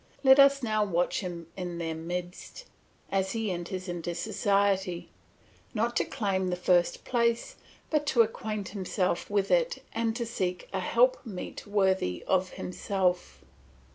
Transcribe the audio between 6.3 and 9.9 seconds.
the first place, but to acquaint himself with it